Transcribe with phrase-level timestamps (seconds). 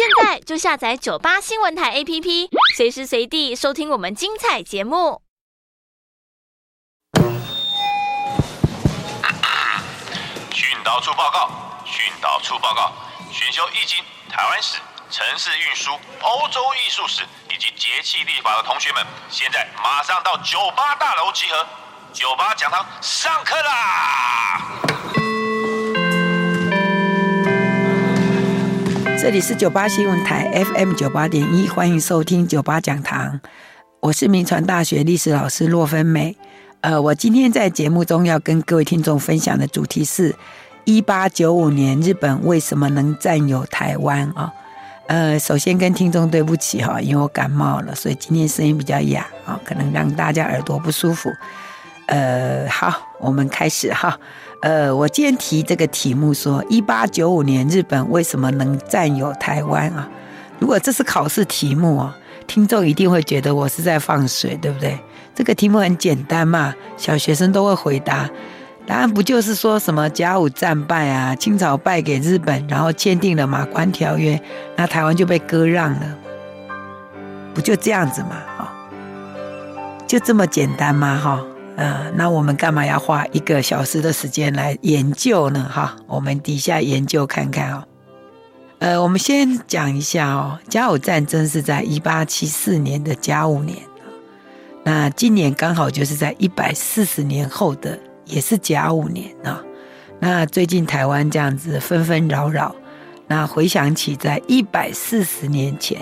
[0.00, 5.20] 现在就下载九八新闻台 APP，随时随地收听我们精彩节目。
[10.54, 11.50] 训导处报告，
[11.84, 12.90] 训导处报告，
[13.30, 14.78] 选修易经、台湾史、
[15.10, 15.92] 城市运输、
[16.22, 21.66] 欧洲艺术史以及节气历法的同学们，现在马上到九八大楼集合，
[22.14, 24.62] 九八讲堂上课啦！
[29.20, 33.38] 这里是九八新闻台 FM 九八点一，欢迎收听九八讲堂。
[34.00, 36.34] 我是铭传大学历史老师骆芬美。
[36.80, 40.34] 呃，我今天在节目中要跟各位听众分享的主题是：
[40.86, 44.50] 一八九五年日本为什么能占有台湾啊？
[45.08, 51.30] 呃，首先跟听众对不起哈，因为我感冒了，所以今天声音比较哑啊，可能让大家耳朵不舒服。
[52.06, 54.18] 呃，好，我们开始哈。
[54.60, 60.06] 呃，我今天提这个题目说，一八九五年日本为什么能占有台湾啊？
[60.58, 62.14] 如果这是考试题目啊，
[62.46, 64.98] 听众一定会觉得我是在放水，对不对？
[65.34, 68.28] 这个题目很简单嘛，小学生都会回答。
[68.86, 74.38] 答案不就是说什么甲午战败啊，清朝败给日本，然后签订了马关条约，
[74.76, 76.16] 那台湾就被割让了，
[77.54, 78.36] 不就这样子嘛？
[78.58, 78.72] 哈，
[80.06, 81.18] 就这么简单吗？
[81.18, 81.40] 哈。
[81.76, 85.66] 呃，那我们干嘛要花一个小时的时间来研究呢？
[85.72, 87.84] 哈，我们底下研究看看哦。
[88.80, 93.78] 呃，我们先讲一下哦，甲午战争是在一八七四年的甲午年，
[94.84, 99.62] 那今年刚好就是在一百四十年后的，也是甲午年啊。
[100.18, 102.74] 那最近台湾这样子纷纷扰扰，
[103.26, 105.98] 那回想起在一百四十年前，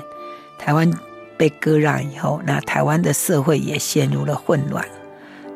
[0.58, 0.90] 台湾
[1.36, 4.84] 被割让以后，那台湾的社会也陷入了混乱。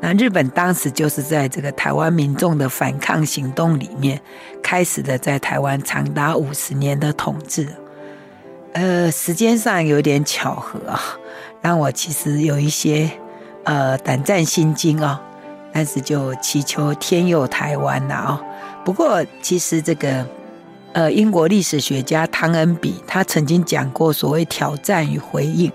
[0.04, 4.20] 那日本当时就是在这个台湾民众的反抗行动里面，
[4.60, 7.68] 开始的在台湾长达五十年的统治。
[8.72, 11.00] 呃，时间上有点巧合啊，
[11.60, 13.08] 让我其实有一些
[13.62, 15.22] 呃胆战心惊啊。
[15.72, 18.42] 但是就祈求天佑台湾了啊。
[18.84, 20.26] 不过其实这个
[20.94, 25.70] 呃英国历史学家汤恩比他曾经讲过所谓挑战与回应，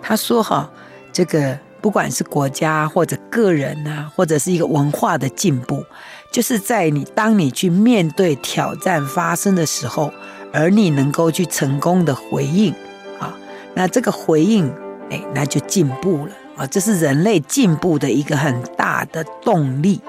[0.00, 0.70] 他说哈
[1.12, 1.58] 这个。
[1.86, 5.84] 不管是国家或者个人啊，或者是一个文化的进步，
[6.32, 10.12] 就是在你当你去面对挑战发生的时候，
[10.52, 12.74] 而你能够去成功的回应
[13.20, 13.32] 啊，
[13.74, 14.68] 那这个回应，
[15.10, 20.00] 哎，那就进步了啊，这是人类进步的一个很大的动力。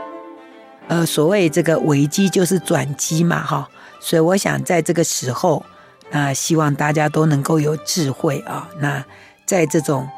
[0.88, 5.64] 呃，所谓这个危机就是转机嘛，哈，所以我想在这个时候，
[6.10, 9.06] 那希望大家都能够有智慧啊，那
[9.46, 10.10] 在这种。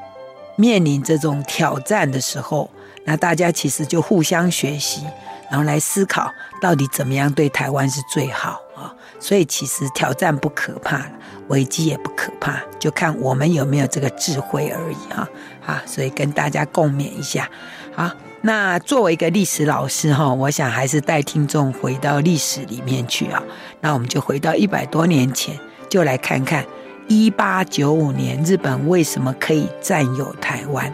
[0.59, 2.69] 面临这种挑战的时候，
[3.05, 5.05] 那大家其实就互相学习，
[5.49, 6.29] 然后来思考
[6.61, 8.93] 到底怎么样对台湾是最好啊。
[9.21, 11.05] 所以其实挑战不可怕，
[11.47, 15.29] 危机也不可怕，就看我们有没有这个智慧而已啊。
[15.65, 17.49] 啊，所以跟大家共勉一下。
[17.95, 18.11] 好，
[18.41, 23.41] 那作为一个历史老师哈，我想还是带听众回到历史里面去啊。
[23.79, 25.57] 那我们就回到一百多年前，
[25.89, 26.65] 就来看看。
[27.09, 30.93] 一八九五年，日本为什么可以占有台湾？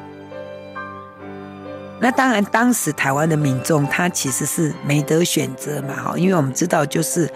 [2.00, 7.30] 那当然，当时台湾的民众他其实是没得选择嘛，哈，因为我们知道，就是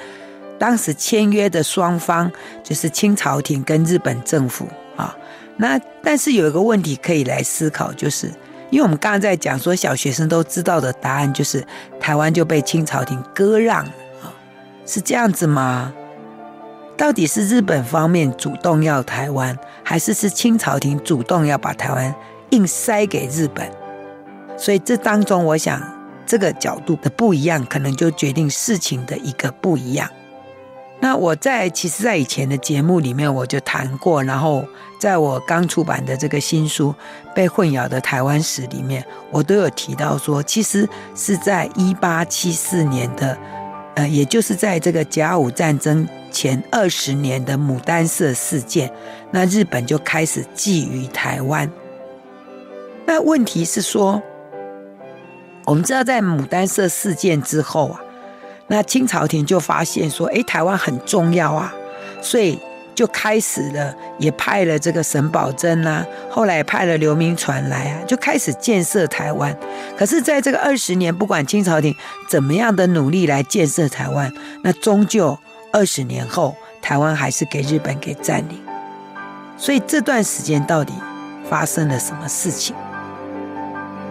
[0.58, 2.32] 当时签约的双方
[2.64, 5.16] 就是清朝廷跟日本政府啊。
[5.58, 8.28] 那但是有一个问题可以来思考，就是
[8.70, 11.62] 因为我们刚刚在讲说，小学生都知道的答案就是
[12.00, 13.84] 台湾就被清朝廷割让
[14.22, 14.32] 啊，
[14.86, 15.94] 是这样子吗？
[17.00, 22.14] 到底是日本方面主动要台湾，还是是清朝廷主动要把台湾
[22.50, 23.72] 硬塞给日本？
[24.58, 25.82] 所以这当中，我想
[26.26, 30.10] 这个角度的不一样，可能就决定事情的一个不一样。
[31.00, 34.66] 那我在其实，在以前的节目里面我就谈过，然后
[35.00, 36.94] 在我刚出版的这个新书
[37.34, 43.38] 《被混淆的台湾史》里面，我都有提到说，其实是在一八七四年的，
[43.96, 46.06] 呃，也就是在这个甲午战争。
[46.30, 48.92] 前二十年的牡丹社事件，
[49.32, 51.70] 那日本就开始觊觎台湾。
[53.06, 54.22] 那问题是说，
[55.66, 58.02] 我们知道在牡丹社事件之后啊，
[58.68, 61.74] 那清朝廷就发现说，哎，台湾很重要啊，
[62.22, 62.60] 所以
[62.94, 69.58] 就开始了，也派了这个沈葆桢啊，后来也派了刘铭传来啊，就开始建设台湾。
[69.98, 71.96] 可是，在这个二十年，不管清朝廷
[72.28, 74.32] 怎么样的努力来建设台湾，
[74.64, 75.38] 那终究。
[75.72, 78.60] 二十年后，台湾还是给日本给占领，
[79.58, 80.94] 所以这段时间到底
[81.50, 82.76] 发生了什么事情？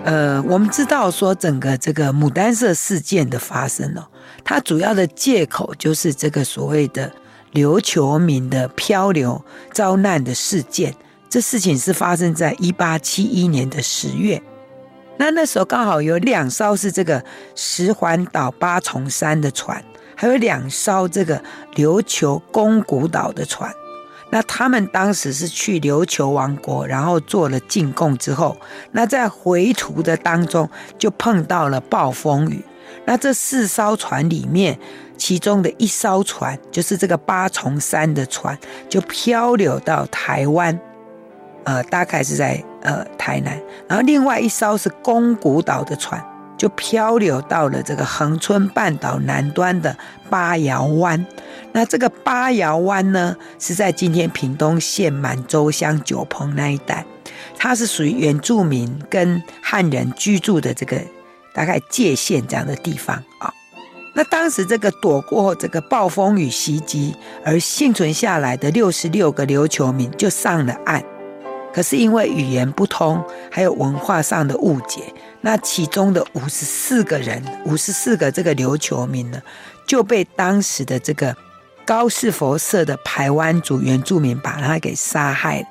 [0.04, 4.06] 呃，我们知道说整个这个牡丹社事件的发生哦，
[4.44, 7.12] 它主要的借口就是这个所谓的
[7.52, 10.94] 琉球民的漂流遭难的事件。
[11.28, 14.40] 这事情是发生在一八七一年的十月。
[15.18, 17.22] 那那时候刚好有两艘是这个
[17.54, 19.84] 石环岛八重山的船，
[20.20, 21.40] 还有两艘这个
[21.76, 23.72] 琉球宫古岛的船。
[24.30, 28.56] 那他们当时是去琉球王国，然后做了进贡之后，
[28.90, 30.68] 那在回途的当中
[30.98, 32.62] 就碰到了暴风雨。
[33.06, 34.76] 那这四艘船里面，
[35.16, 40.78] 其中的一艘船就是这个八重山的船，就漂流到台湾，
[41.64, 43.58] 呃，大概是在呃台南。
[43.88, 46.22] 然后另外一艘是宫古岛的船，
[46.58, 49.96] 就漂流到了这个恒春半岛南端的
[50.28, 51.24] 八瑶湾。
[51.72, 57.06] 那这个八瑶湾呢，是在今天屏东县满洲乡九鹏那一带，
[57.56, 61.00] 它是属于原住民跟汉人居住的这个。
[61.54, 63.52] 大概界限这样的地方啊，
[64.14, 71.02] 那当时这个躲过这个暴风雨袭击而幸存下来的六十六个琉球民就上了岸，
[71.74, 73.20] 可是因为语言不通，
[73.50, 79.40] 还有文化上的误解，那其中的五十四个人，五十四个这个琉球民呢，
[79.86, 81.36] 就被当时的这个
[81.84, 85.66] 高士佛社的排湾族原住民把他给杀害了。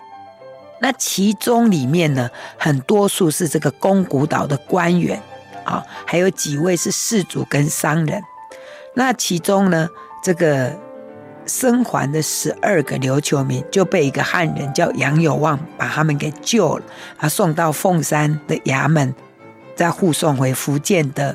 [0.81, 5.21] 那其中里面呢，很多数是这个宫古岛的官员。
[5.65, 8.23] 啊，还有几位是士族跟商人，
[8.93, 9.85] 那其中呢，
[10.23, 10.73] 这个
[11.45, 16.85] 生还的十二个琉球民就被一个汉人叫杨有望把他们给救了，
[17.17, 19.13] 啊，送到凤山的衙门，
[19.77, 21.33] 再护送回福建的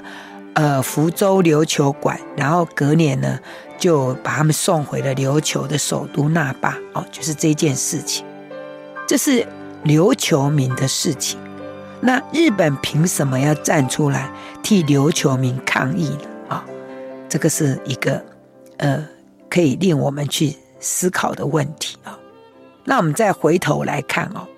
[0.54, 3.38] 呃福州琉球馆，然后隔年呢
[3.78, 6.76] 就把他们送回了琉球的首都那霸。
[6.92, 8.26] 哦，就是这件事情，
[9.06, 9.46] 这是
[9.84, 11.38] 琉球民的事情。
[12.00, 14.28] 那日本凭什么要站出来
[14.60, 16.28] 替琉球民抗议呢？
[16.48, 16.64] 啊，
[17.28, 18.20] 这个是一个
[18.78, 19.06] 呃
[19.48, 22.18] 可以令我们去思考的问题啊。
[22.84, 24.48] 那我们再回头来看哦，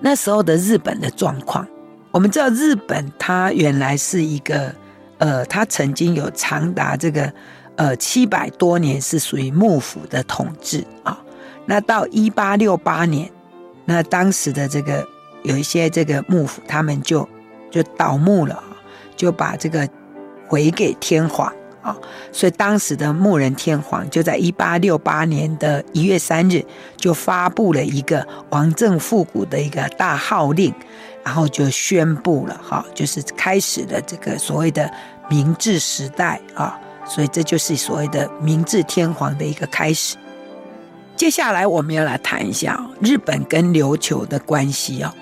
[0.00, 1.66] 那时候的日本的状况，
[2.10, 4.74] 我们知道日本它原来是一个
[5.18, 7.32] 呃，它曾经有长达这个
[7.76, 11.18] 呃七百多年是属于幕府的统治啊。
[11.66, 13.30] 那到一八六八年，
[13.84, 15.06] 那当时的这个。
[15.42, 17.26] 有一些这个幕府，他们就
[17.70, 18.62] 就倒幕了，
[19.16, 19.88] 就把这个
[20.46, 21.96] 回给天皇啊，
[22.30, 26.62] 所以当时的木仁天皇就在一八六八年的一月三日
[26.98, 30.74] 就发布了一个王政复古的一个大号令，
[31.24, 34.90] 然后就宣布了哈，就是开始了这个所谓的
[35.28, 40.16] 明治时代啊，所以这就是所谓的明治天皇的一个开始。
[41.16, 45.12] 接下来我们要来谈一下日本跟琉球的关系哦。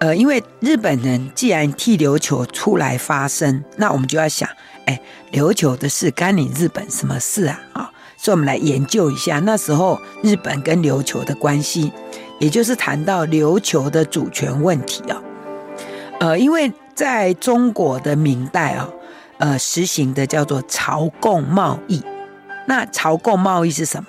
[0.00, 4.48] 呃，因为日本人既然替琉球出来发声，那我们就要想，
[4.86, 5.00] 哎，
[5.30, 7.60] 琉球的事干你日本什么事啊？
[7.74, 11.92] 啊，所以我们来研究一下那时候日本跟琉球的关系，
[12.40, 15.22] 也就是谈到琉球的主权问题啊。
[16.18, 18.88] 呃，因为在中国的明代啊，
[19.38, 22.02] 呃，实行的叫做朝贡贸易。
[22.66, 24.08] 那朝贡贸易是什么？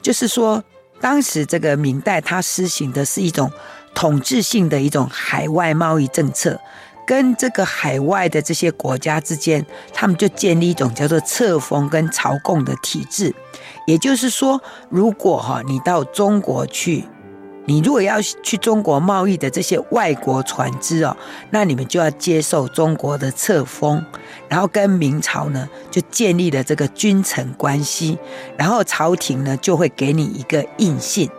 [0.00, 0.64] 就是说，
[1.02, 3.52] 当时这个明代它实行的是一种。
[3.94, 6.58] 统治性的一种海外贸易政策，
[7.06, 13.34] 跟这个海外的这些国家之间，他们就建立一种叫做册封跟朝贡的体制。
[13.86, 17.04] 也就是说，如果哈你到中国去，
[17.64, 21.16] 你如果要去中国贸易的这些外国船只哦，
[21.50, 24.04] 那你们就要接受中国的册封，
[24.48, 28.18] 然后跟明朝呢就建立了这个君臣关系，
[28.56, 31.30] 然后朝廷呢就会给你一个印信。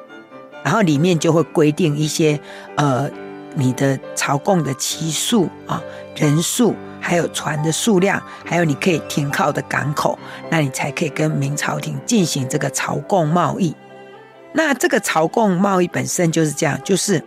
[0.63, 2.39] 然后里面就会规定一些，
[2.77, 3.09] 呃，
[3.55, 5.83] 你的朝贡的期数啊、
[6.15, 10.17] 人数，还有船的数量，还有你可以停靠的港口，
[10.49, 13.75] 那你才可以跟明朝廷进行这个朝贡贸易。
[14.53, 17.23] 那这个朝贡贸易本身就是这样，就是。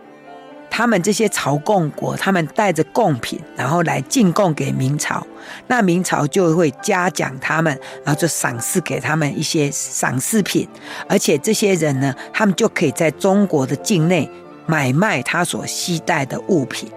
[0.69, 5.25] 他们这些朝贡国，他们带着贡品，然后来进贡给明朝，
[5.65, 10.67] 那明朝就会嘉奖他们，然后就赏赐给他们一些赏赐品，
[11.07, 14.29] 而且这些人呢，他们就可以在中国的境内
[14.67, 16.91] 买卖他所携带的物品，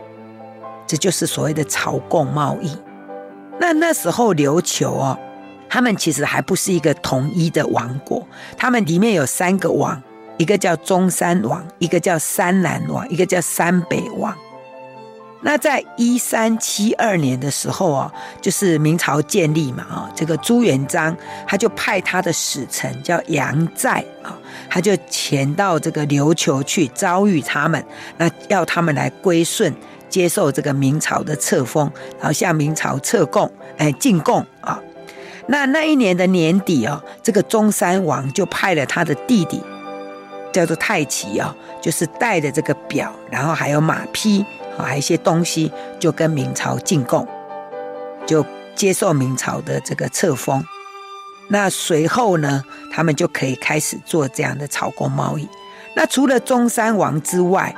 [0.87, 2.77] 这就是所谓的朝贡贸易。
[3.59, 5.19] 那那时候琉球哦，
[5.71, 8.27] 他们其实还不是一个统一的王国，
[8.59, 10.03] 他们里面有三个王。
[10.41, 14.35] 一个叫中山王，一个叫山南王，一个叫山北王。
[15.43, 21.15] 那在一三七二年的时候啊，就是明朝建立嘛啊，这个朱元璋
[21.47, 24.33] 他就派他的使臣叫杨载啊，
[24.71, 27.85] 他就前到这个琉球去遭遇他们，
[28.17, 29.71] 那要他们来归顺，
[30.09, 34.81] 接受这个明朝的册封，然后向明朝撤贡，哎进贡啊。
[35.49, 39.63] 那那一年的年底哦，这个中山王就派了他的弟弟，
[40.53, 44.45] 叫做太奇哦，就是带着这个表，然后还有马匹，
[44.79, 47.27] 还有一些东西，就跟明朝进贡，
[48.27, 50.65] 就接受明朝的这个册封。
[51.49, 55.49] 那随后呢，他们就可以开始做这样的朝贡贸易。
[55.97, 57.75] 那除了中山王之外，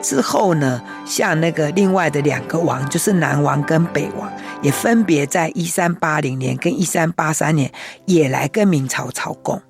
[0.00, 4.32] 之后呢，像那个另外的两个王，就是南王跟北王，
[4.62, 7.68] 也分别在一三八零年跟一三八三年
[8.04, 9.60] 也来跟明朝朝贡。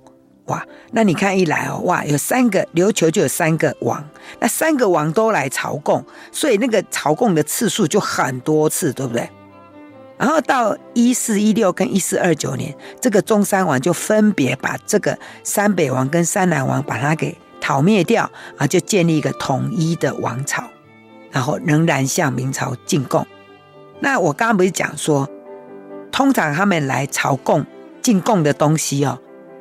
[0.49, 4.03] 哇，那你看一来哦，哇，有三个琉球就有三个王，
[4.41, 9.31] 那三个王都来朝贡，所以那个朝贡的次数就很多次，对不对？
[10.19, 20.65] 然后到一四一六跟一四二九年，这个中山王就分别把这个三北王跟三南王把它给讨灭掉啊，就建立一个统一的王朝，
[21.31, 23.25] 然后仍然向明朝进贡。
[24.01, 25.29] 那我刚刚不是讲说，
[26.11, 27.65] 通常他们来朝贡
[28.01, 29.21] 进贡的东西哦，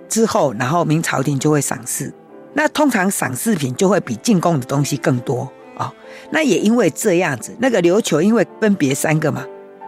[0.09, 2.13] 之后然后明朝廷就会赏赐，
[2.53, 5.41] 那通常赏赐品就会比进贡的东西更多
[5.77, 5.93] 啊、哦。
[6.31, 9.45] 那也因为这样子，那个琉球因为分别三个嘛。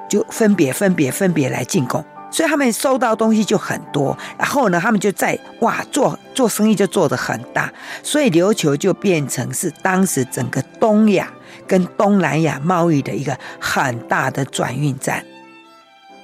[0.10, 4.18] 就分别、分别、分别来进贡，所以他们收到东西就很多。
[4.40, 7.72] 然后呢，他们就在哇做做生意就做得很大，
[8.02, 11.32] 所以琉球就变成是当时整个东亚
[11.68, 15.24] 跟东南亚贸易的一个很大的转运站。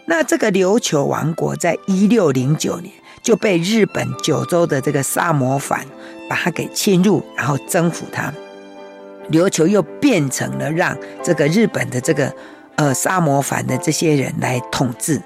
[0.06, 2.92] 那这个琉球王国在一六零九年
[3.26, 5.86] 就被日本九州的这个萨摩藩
[6.30, 8.32] 把它给侵入，然后征服它，
[9.32, 12.34] 琉球又变成了让这个日本的这个。
[12.78, 15.22] 呃，萨摩藩的这些人来统治，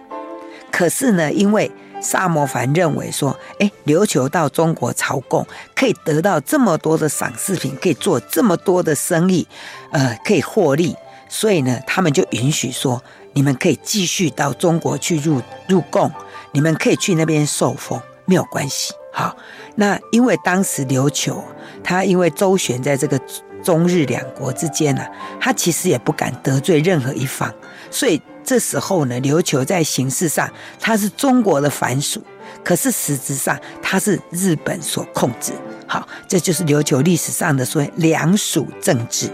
[0.72, 5.44] 可是呢，因为萨摩藩认为说，哎，琉球到中国朝贡
[5.76, 9.48] 可以得到这么多的赏赐品，可以做这么多的生意，
[9.92, 10.96] 呃，可以获利，
[11.28, 13.02] 所以呢，他们就允许说，
[13.34, 16.12] 你们可以继续到中国去入入贡，
[16.52, 18.94] 你们可以去那边受封，没有关系。
[19.14, 19.36] 好，
[19.76, 21.44] 那因为当时琉球，
[21.84, 23.20] 他因为周旋在这个。
[23.62, 27.54] 中日两国之间呢、啊，他其实也不敢得罪任何一方，
[27.92, 32.24] 所以这时候呢，琉球在形式上它是中国的藩属，
[32.64, 35.52] 可是实质上它是日本所控制。
[35.86, 39.30] 好，这就是琉球历史上的所谓两属政治。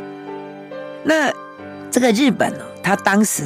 [1.03, 1.31] 那
[1.91, 3.43] 这个日本呢，他当时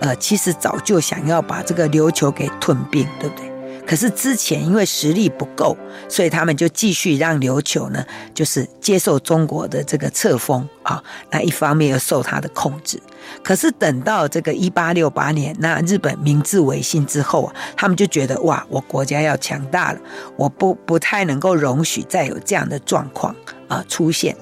[0.00, 3.50] 呃，其实早就想要把这个琉球给吞并，对不对？
[3.86, 5.76] 可是之前因为实力不够，
[6.08, 11.02] 所以他们就继续让琉球呢，就是接受中国的这个册封啊。
[11.30, 13.02] 那一方面又受他的控制。
[13.42, 19.98] 可是等到这个一八六八年，那日本明治维新之后啊，他们就觉得哇，我国家要强大了，
[20.36, 23.34] 我不不太能够容许再有这样的状况
[23.66, 24.36] 啊出现，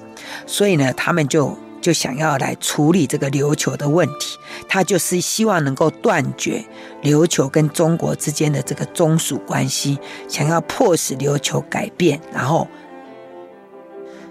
[0.45, 1.57] 所以呢，他们就。
[1.81, 6.63] 就想要来处理这个琉球的问题，他就是希望能够断绝
[7.03, 12.67] 琉球跟中国之间的这个宗属关系，想要迫使琉球改变，然后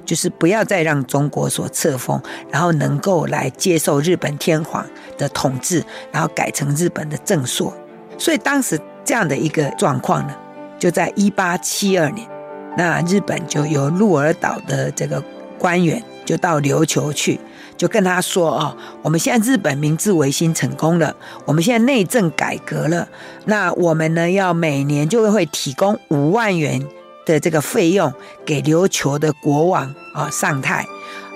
[0.05, 4.87] 就是不要再让中国所册封，然后能够来接受日本天皇
[5.17, 7.75] 的统治，然后改成日本的正朔。
[8.19, 10.35] 所以当时这样的一个状况呢，
[10.79, 12.29] 就在一八七二年，
[12.77, 15.23] 那日本就由鹿儿岛的这个
[15.59, 16.03] 官员。
[16.29, 17.41] 就到琉球去，
[17.75, 23.09] 就跟他说：“哦，我们现在日本明治维新成功了，我们现在内政改革了，
[23.47, 26.87] 那我们呢要每年就会提供五万元
[27.25, 28.13] 的这个费用
[28.45, 30.87] 给琉球的国王啊上泰，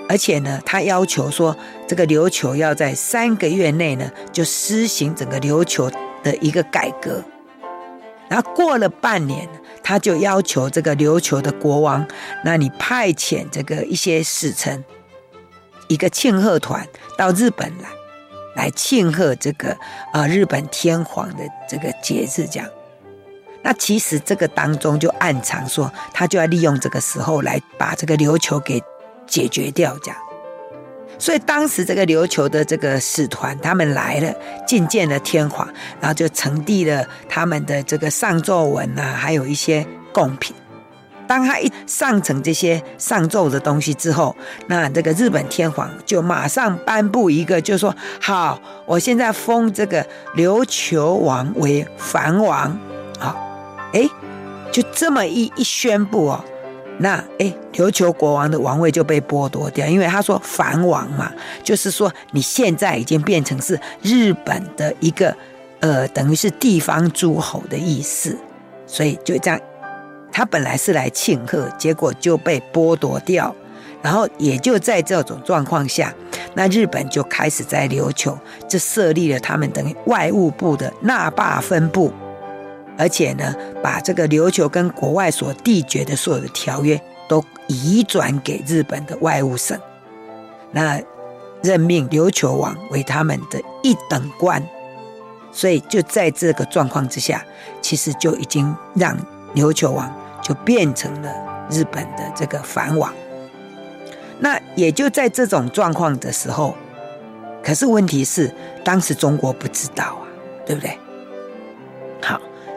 [0.07, 5.89] 而且呢，他要求说这个琉球要在三个月内呢就施行整个琉球
[6.21, 7.23] 的一个改革，
[8.29, 9.49] 然后过了半年。”
[9.83, 12.07] 他就要求这个琉球的国王，
[12.43, 14.83] 那你派遣这个一些使臣，
[15.87, 16.87] 一个庆贺团
[17.17, 17.89] 到日本来，
[18.55, 19.77] 来庆贺这个
[20.13, 22.69] 呃日本天皇的这个节日，这样。
[23.61, 28.81] 那其实这个当中就暗藏说，他就要利用这个时候来把这个琉球给
[29.27, 30.19] 解决掉，这样。
[31.17, 34.33] 所以当时这个琉球的这个使团，他们来了，
[34.67, 35.67] 觐见了天皇，
[36.01, 40.55] 然后就呈递了他们的这个上奏文啊，还有一些贡品。
[41.25, 44.35] 当他一上呈这些上奏的东西之后，
[44.67, 50.05] 那这个日本天皇就马上颁布一个，就说：“好，我现在封这个
[50.35, 52.77] 琉球王为藩王。”
[53.17, 53.35] 好，
[53.93, 54.07] 哎，
[54.71, 56.43] 就这么一一宣布哦。
[56.99, 61.31] 那诶，琉球国王的王位就被剥夺掉，因为他说藩王嘛，
[61.63, 65.35] 就是说你现在已经变成是日本的一个，
[65.79, 68.37] 呃，等于是地方诸侯的意思，
[68.85, 69.59] 所以就这样，
[70.31, 73.53] 他本来是来庆贺，结果就被剥夺掉，
[74.01, 76.13] 然后也就在这种状况下，
[76.53, 78.37] 那日本就开始在琉球
[78.69, 82.13] 就设立了他们等于外务部的那霸分部，
[82.97, 89.79] 而且呢，把这个琉球跟国外所缔结的所有的条约都移转给日本的外务省，
[90.71, 91.01] 那
[91.61, 94.61] 任命琉球王为他们的一等官，
[95.51, 97.43] 所以就在这个状况之下，
[97.81, 99.17] 其实就已经让
[99.55, 101.31] 琉球王就变成了
[101.71, 103.13] 日本的这个藩王。
[104.39, 106.75] 那也就在这种状况的时候，
[107.63, 110.27] 可是问题是，当时中国不知道啊，
[110.65, 110.97] 对不对？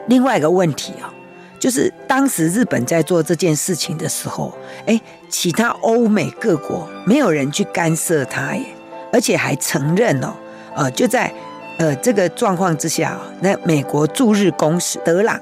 [0.08, 1.12] 另外一个问题啊，
[1.58, 4.52] 就是当时日本在做这件事情的时候，
[4.86, 8.64] 哎，其他欧美各国没有人去干涉他耶，
[9.12, 10.34] 而且还承认哦，
[10.74, 11.32] 呃，就在
[11.78, 15.40] 呃这个状况之下，那美国驻日公使德朗，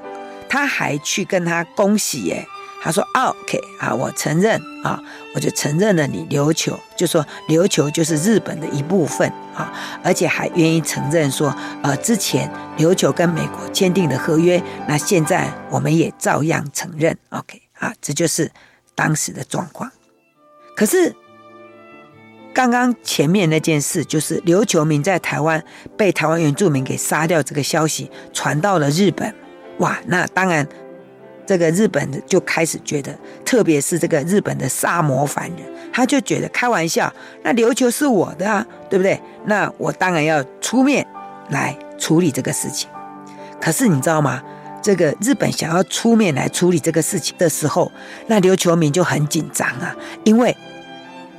[0.49, 2.47] 他还去跟他恭喜耶。
[2.85, 5.01] 他说：“OK 啊，我承认啊，
[5.33, 9.73] 我就承认了你琉球，就说琉球就是日本的一部分啊，
[10.03, 11.51] 而且还愿意承认说，
[11.81, 17.17] 呃，之前琉球跟美国签订的合约，那现在我们也照样承认。
[17.31, 18.51] OK 啊，这就是
[18.93, 19.91] 当时的状况。
[20.75, 21.15] 可是
[22.53, 25.65] 刚刚前面那件事，就是琉球民在台湾
[25.97, 29.33] 被台湾原住民给杀掉这个消息传到了日本，
[29.79, 30.67] 哇，那当然。”
[31.45, 35.59] 这个日本的就开始觉得，特别是这个日本的萨摩凡人，
[35.93, 37.11] 他就觉得开玩笑，
[37.43, 39.19] 那琉球是我的啊，对不对？
[39.45, 41.05] 那我当然要出面
[41.49, 42.89] 来处理这个事情。
[43.61, 44.41] 可是你知道吗？
[44.81, 47.91] 这个日本想要出面来处理这个事情的时候，
[48.27, 50.55] 那琉球民就很紧张啊，因为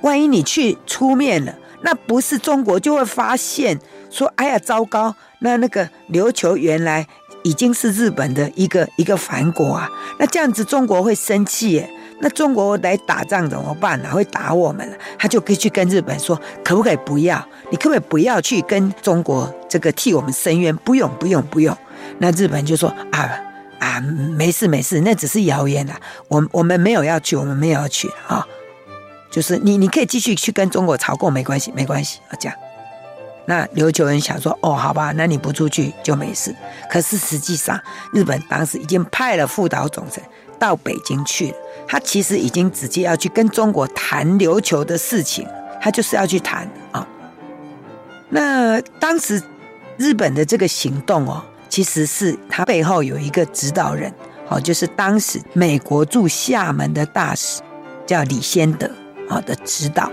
[0.03, 3.79] 万一你去出面了，那不是中国就会发现
[4.11, 7.07] 说，哎呀，糟糕，那那个琉球原来。
[7.47, 9.89] 已经是日本的一个一个藩国啊，
[10.19, 11.89] 那这样子中国会生气耶。
[12.19, 14.11] 那中国来打仗怎么办呢？
[14.11, 16.35] 会打我们，他就可以去跟日本说，
[16.65, 17.41] 可不可以不要？
[17.71, 20.75] 你可不可以不要去跟中国这个替我们伸冤？
[20.79, 21.77] 不用不用不用。
[22.19, 23.39] 那日本就说啊
[23.79, 26.01] 啊，没事没事，那只是谣言啊。
[26.27, 28.45] 我我们没有要去，我们没有要去啊。
[29.31, 32.59] 就是你你可以继续去跟中国朝贡，没关系没关系啊，这样。
[33.47, 36.55] 那琉球人想说：“哦，好吧，那你不出去就没事。”
[36.91, 37.81] 可是实际上，
[38.13, 40.21] 日本当时已经派了副岛总裁
[40.59, 41.57] 到北京去了。
[41.89, 45.47] 他其实已经直接要去跟中国谈琉球的事情，
[45.81, 47.07] 他就是要去谈啊。
[48.29, 49.41] 那当时
[49.97, 54.13] 日本的这个行动哦，其实是他背后有一个指导人，
[54.49, 57.63] 哦，就是当时美国驻厦门的大使
[58.05, 58.91] 叫李先德
[59.29, 60.11] 啊的指导。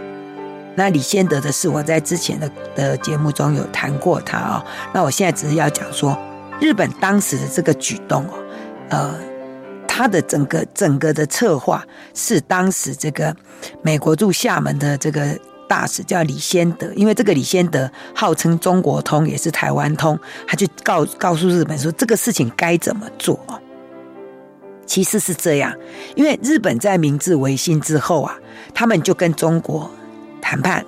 [0.76, 4.66] 那李先德的事，我在之前的的节目中有谈过他啊。
[4.94, 6.18] 那我现在只是要讲说，
[6.60, 8.34] 日本当时的这个举动哦，
[8.90, 9.14] 呃，
[9.88, 13.36] 他的整个整个的策划是当时这个
[13.84, 23.40] 美国驻厦门的这个大使叫李先德，因为这个李先德号称中国通，也是台湾通，他就告告诉日本说这个事情该怎么做。
[24.88, 25.72] 其实是这样，
[26.16, 28.36] 因为日本在明治维新之后啊，
[28.74, 29.90] 他们就跟中国。
[30.54, 30.86] 谈判，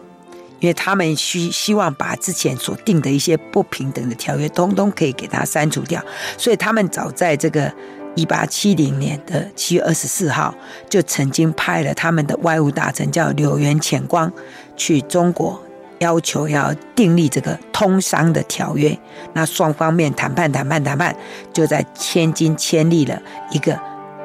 [0.60, 5.99] 因为他们需希望把之前所定的一些不平等的条约，通通可以给他删除掉，
[6.38, 7.73] 所以他们早在这个
[8.13, 10.54] 一八七零年的七月二十四号，
[10.88, 14.32] 就曾经派了他们的外务大臣叫柳原潜光
[14.78, 15.60] 去中国，
[15.97, 18.95] 要求要订立这个通商的条约。
[19.34, 21.15] 那双方面谈判谈判谈判，
[21.51, 23.75] 就在天津签立了一个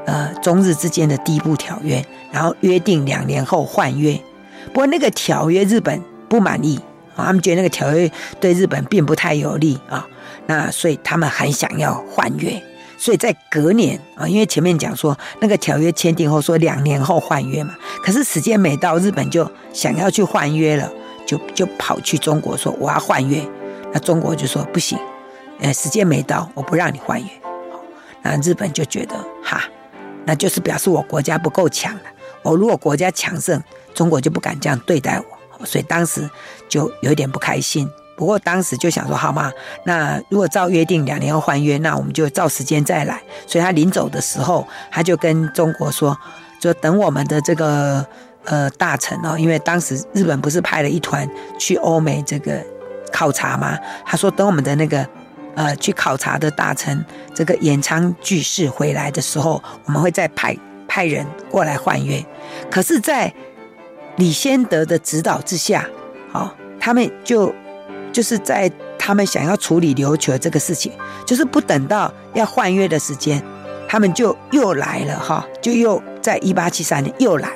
[0.04, 4.20] 呃中日之间的第一步条约，然后约定两年后换约。
[4.68, 6.78] 不过那个条约日本不满意
[7.16, 10.06] 啊，他们觉得那个条约对日本并不太有利啊，
[10.46, 12.62] 那所以他们很想要换约，
[12.96, 20.90] 所以在隔年啊，因为前面讲说那个条约签订后说两年后换约嘛，可是时间没到，日本就想要去换约了，
[21.26, 23.42] 就就跑去中国说我要换约，
[23.92, 24.96] 那中国就说不行，
[25.60, 27.28] 呃，时间没到，我不让你换约，
[28.22, 29.64] 那日本就觉得哈，
[30.24, 32.02] 那就是表示我国家不够强了，
[32.42, 33.60] 我如果国家强盛。
[33.94, 36.28] 中国就不敢这样对待我，所以当时
[36.68, 37.88] 就有点不开心。
[38.16, 39.50] 不过当时就想说，好吗？
[39.84, 43.18] 那如果照约定两年后换约，那我们就照时间再来。
[43.46, 46.14] 所以他临走的时候，他就跟中国说，
[46.60, 48.04] 就等我们的这个
[48.44, 51.26] 呃大臣哦，因为当时日本不是派了一团
[51.58, 52.62] 去欧美这个
[53.10, 53.78] 考察吗？
[54.04, 55.06] 他说等我们的那个
[55.54, 57.02] 呃去考察的大臣
[57.34, 60.54] 这个岩仓具视回来的时候，我们会再派
[60.86, 62.22] 派人过来换约。
[62.70, 63.32] 可是，在
[64.20, 65.88] 李先德的指导之下，
[66.30, 67.52] 好，他们就
[68.12, 70.92] 就是在他们想要处理琉球这个事情，
[71.24, 73.42] 就是不等到要换约的时间，
[73.88, 77.50] 他们就又来了哈，就又在一八七三年又来。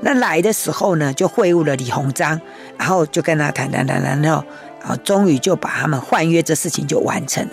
[0.00, 2.40] 那来的时候呢，就会晤了李鸿章，
[2.78, 4.42] 然后就跟他谈谈谈谈，然后
[4.82, 7.52] 啊，终于就把他们换约这事情就完成了。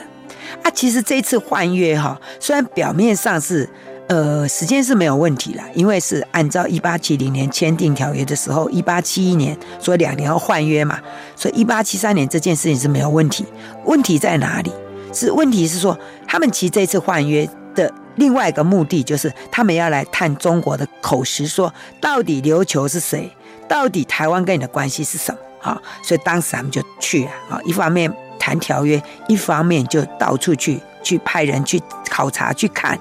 [0.64, 3.70] 啊，其实这次换约哈，虽然表面上是
[4.08, 11.00] 呃时间是没有问题啦，因为是按照一八七零年签订条约的时候，一八七一年说两年要换约嘛，
[11.36, 13.46] 所以一八七三年这件事情是没有问题。
[13.86, 14.72] 问题在哪里？
[15.14, 23.32] 是问题是说他们其实这次换约的另外一个目的就是他们要来探中国的口实，说到底琉球是谁？
[23.68, 25.40] 到底台湾跟你的关系是什么？
[25.72, 33.00] 啊，所以当时他们就去啊，啊一方面谈条约，一方面就到处去去派人去考察去看，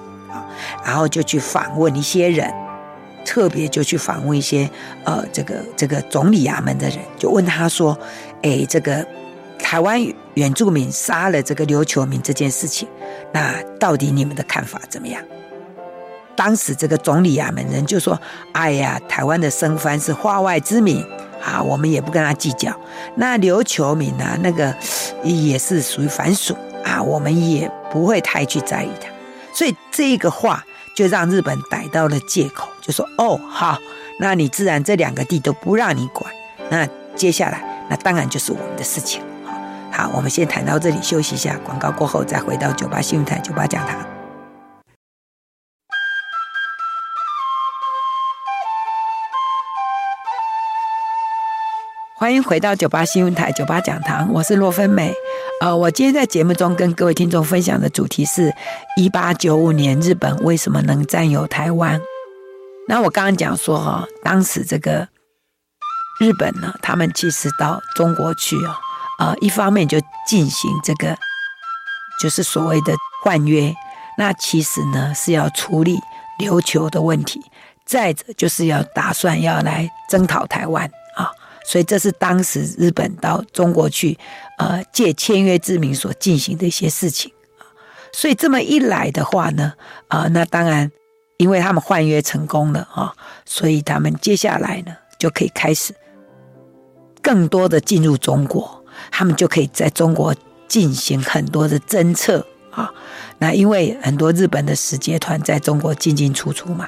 [0.83, 2.53] 然后就去访问一些人，
[3.25, 4.69] 特别就去访问一些
[5.03, 7.97] 呃这个这个总理衙门的人，就问他说，
[8.41, 9.05] 哎，这个
[9.59, 10.01] 台湾
[10.33, 12.87] 原住民杀了这个琉球民这件事情，
[13.31, 15.21] 那到底你们的看法怎么样？
[16.35, 18.19] 当时这个总理衙门人就说，
[18.53, 21.03] 哎呀，台湾的生番是化外之民。
[21.43, 22.75] 啊，我们也不跟他计较。
[23.17, 24.75] 那琉球民啊，那个
[25.21, 29.07] 也是属于藩属啊，我们也不会太去在意他。
[29.55, 30.61] 所以这个话
[30.93, 33.79] 就让日本逮到了借口，就说：“哦，好，
[34.19, 36.29] 那你自然这两个地都不让你管。
[36.69, 39.23] 那接下来，那当然就是我们的事情。”
[39.93, 44.05] 好，我们先谈到这里，休息一下，广告过后再回到九八新闻台九八讲堂。
[52.17, 55.13] 欢迎回到九八新闻台九八讲堂，我是洛芬美。
[55.61, 58.53] 呃，我今天在节目中跟各位听众分享的主题是：
[58.97, 61.99] 一八九五年日本为什么能占有台湾？
[62.89, 65.07] 那我刚刚讲说哈，当时这个
[66.19, 68.75] 日本呢，他们其实到中国去哦，
[69.19, 71.17] 呃，一方面就进行这个
[72.21, 73.73] 就是所谓的换约，
[74.17, 75.97] 那其实呢是要处理
[76.39, 77.41] 琉球的问题，
[77.85, 80.91] 再者就是要打算要来征讨台湾。
[81.65, 84.15] 所以这是当时日本到中国去，
[84.59, 87.31] 呃，借签约之名所进行的一些事情。
[88.13, 89.73] 所以这么一来的话呢，
[90.07, 90.89] 啊、那当然，
[91.37, 93.11] 因为他们换约成功了啊，
[93.45, 95.93] 所以他们接下来呢就可以开始
[97.21, 100.33] 更多的进入中国，他们就可以在中国
[100.67, 102.93] 进行很多的侦测啊。
[103.39, 106.87] 那因为很多日本的使节团在中国进进出出嘛。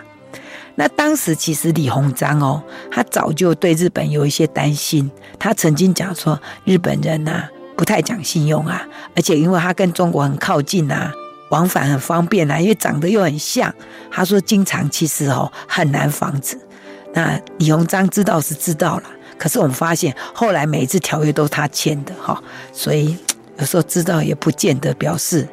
[0.79, 2.61] 那当时其实李鸿章哦，
[2.91, 5.09] 他早就对日本有一些担心。
[5.39, 11.11] 他曾经讲说，日本人呐、啊、不太讲信用啊，而且因为他跟中国很靠近啊，
[11.49, 13.73] 往返很方便啊，因为长得又很像。
[14.11, 16.55] 他说经常其实哦很难防止。
[17.11, 19.03] 那李鸿章知道是知道了，
[19.39, 22.39] 可是我们发现后来每一次条约都他签的哈，
[22.71, 23.17] 所以
[23.57, 25.47] 有时候知道也不见得表示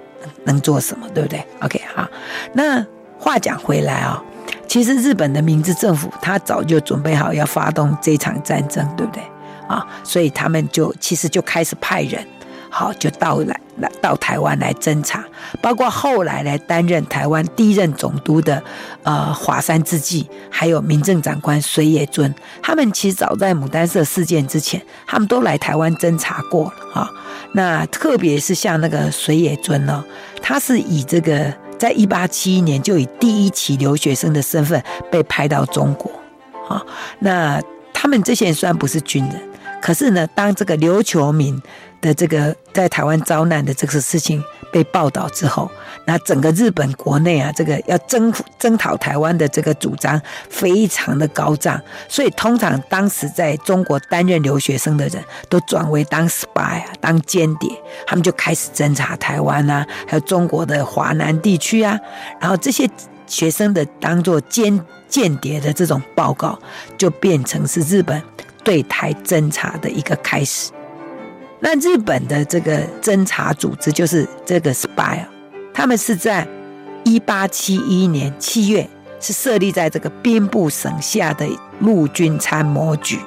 [0.44, 2.06] 能做什么，对不对？OK 好，
[2.52, 2.86] 那
[3.18, 4.33] 话讲回来啊、哦。
[4.66, 9.22] 其实日本的明治政府，他早就准备好要发动这场战争，对不对？
[9.68, 12.26] 啊，所以他们就其实就开始派人，
[12.68, 15.24] 好，就到来来到台湾来侦查，
[15.62, 18.60] 包括后来来担任台湾第一任总督的
[19.04, 27.08] 呃华山资纪，还有民政长官水野尊，他们其实早在牡丹社事件之前，他们都来台湾侦查过了啊。
[27.52, 30.04] 那特别是像那个水野尊呢，
[30.42, 31.54] 他是以这个。
[31.78, 36.10] 在一八七一年，就以第一期留学生的身份被派到中国，
[36.68, 36.84] 啊，
[37.18, 37.60] 那
[37.92, 39.48] 他们这些人虽然不是军人，
[39.82, 41.60] 可是呢，当这个琉球民
[42.00, 44.42] 的这个在台湾遭难的这个事情。
[44.74, 45.70] 被报道之后，
[46.04, 57.70] 那整个日本国内啊，这个要征征讨台湾的这个主张非常的高涨，所以通常当时在中国担任留学生的人都转为当 spy 啊，当间谍，
[58.04, 61.96] 他们就开始侦查台湾啊，还有中国的华南地区啊，
[62.40, 62.90] 然后这些
[63.28, 66.58] 学生的当做间间谍的这种报告，
[66.98, 68.20] 就变成是日本
[68.64, 70.72] 对台侦查的一个开始。
[71.60, 75.24] 那日本的这个侦察组织就是这个 spy，
[75.72, 76.46] 他们是在
[77.04, 78.88] 一八七一年七月
[79.18, 81.46] 是设立在这个兵部省下的
[81.80, 83.18] 陆军参谋局。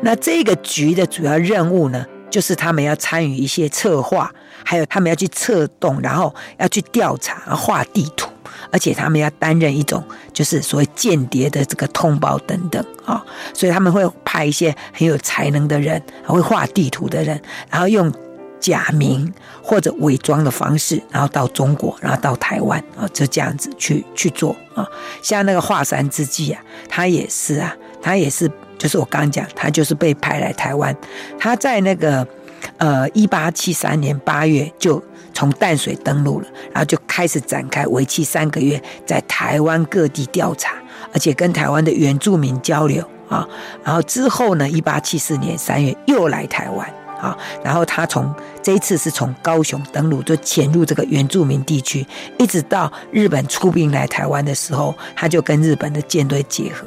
[0.00, 4.32] 那这个局的主要任务呢，就是他们要参与一些策划，
[4.64, 8.27] 还有他们要去策动，然后要去调查、画地图。
[8.70, 17.40] 而且他们要担任一种就是所谓间谍的这个通报等等啊，所以他们会派一些很有才能的人，会画地图的人，
[17.70, 18.12] 然后用
[18.60, 24.86] 假名或者伪装的方式，然后到中国，然后到台湾啊，就这样子去去做啊。
[25.22, 30.94] 像那个华山之计啊，他也是啊，他也是，就是我刚刚讲，他就是被派来台湾，
[31.38, 32.26] 他在那个
[32.76, 35.02] 呃一八七三年八月就。
[35.38, 40.74] 从淡水登陆了，然后就开始展开为期三个月，在台湾各地调查，
[41.12, 43.48] 而且跟台湾的原住民交流啊。
[43.84, 52.04] 然后之后呢，一八七四年三月又来台湾啊，然后他从这一次是从高雄登陆，就潜入这个原住民地区，
[52.36, 56.84] 一直到日本出兵来台湾的时候，他就跟日本的舰队结合。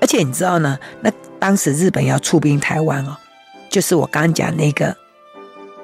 [0.00, 3.16] 而且你知道呢，那当时日本要出兵台湾哦，
[3.68, 4.96] 就是我刚刚讲那个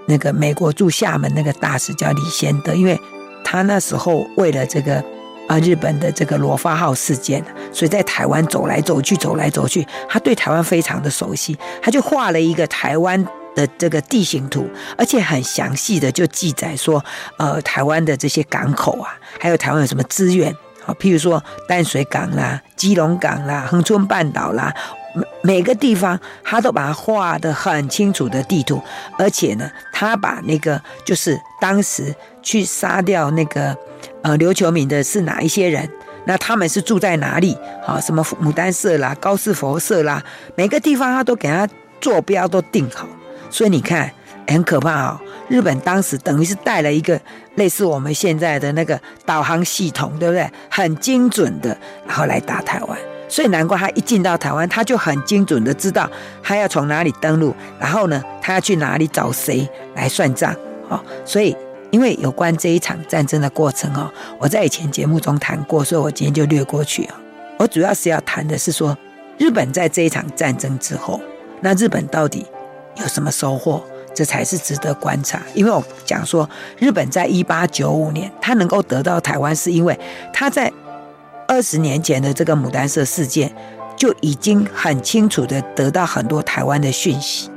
[0.09, 3.01] 那个美国驻厦门那个大使叫李先德，因为
[3.44, 5.05] 他那时候为了这个。
[5.49, 7.42] 啊，日本的这个罗发号事件，
[7.73, 14.68] 所以在台湾走来走去，走来走去，他对台湾非常的熟悉，他就画了一个台湾的这个地形图，
[14.99, 17.03] 而且很详细的就记载说，
[17.38, 24.75] 呃，台湾的这些港口啊，还有台湾有什么资源，啊，譬如说淡水港啦、基隆港啦、恒春半岛啦，
[25.14, 28.83] 每每个地方他都把它画的很清楚的地图，
[29.18, 33.77] 而且呢，他把那个就是当时去杀掉那个。
[34.23, 35.88] 呃，琉球民的是哪一些人？
[36.25, 37.57] 那他们是住在哪里？
[37.85, 40.23] 好，什么牡丹社啦、高士佛社啦，
[40.57, 41.68] 每个地方他都给他
[42.01, 43.07] 坐标都定好。
[43.49, 44.11] 所以你看，
[44.47, 45.21] 很可怕哦。
[45.49, 47.21] 日本当时等于是带了一个
[47.55, 50.49] 类似我们现在的那个导航系统，对不对？
[50.68, 52.99] 很精准的，然后来打台湾。
[53.29, 56.11] 所以难怪他一进到台湾，他就很精准的知道
[56.43, 60.55] 他要从哪里登陆，然后呢，他要去哪里找谁来算账。
[60.88, 61.57] 好，所以。
[61.91, 67.19] 因为有关这一场战争的过程哦，我在以前节目中谈过，所以我今天就略过去啊。
[67.57, 68.95] 我主要是要谈的是说，
[69.38, 71.19] 日本在这一场战争之后，
[71.62, 72.45] 那日本到底
[72.97, 73.83] 有什么收获？
[74.14, 75.41] 这才是值得观察。
[75.55, 79.99] 因为我讲说，日本在一八九五年，他能够得到台湾，是因为
[80.31, 80.71] 他在
[81.49, 83.53] 二十年前的这个牡丹社事件
[83.97, 87.51] 就已经很清楚的得到很多台湾的讯息，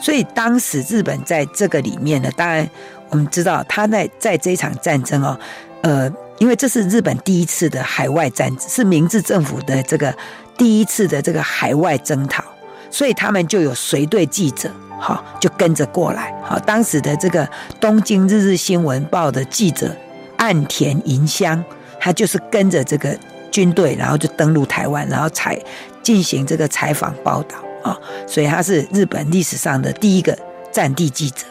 [0.00, 2.68] 所以当时日本在这个里面呢，当然。
[3.10, 5.40] 我们知道他在在这场战争哦，
[5.80, 10.14] 呃，因为这是日本第一次的海外战争，是明治政府的这个
[10.58, 12.44] 第一次的这个海外征讨，
[12.90, 16.34] 所以他们就有随队记者，哈，就跟着过来。
[16.44, 17.48] 好，当时的这个
[17.80, 19.96] 东京日日新闻报的记者
[20.36, 21.64] 岸田银香，
[22.00, 23.16] 他就是跟着这个
[23.50, 25.58] 军队，然后就登陆台湾，然后采
[26.02, 30.36] 进行这个采访报道啊，所以他是日本历史上的第一个
[30.72, 31.44] 战地记者。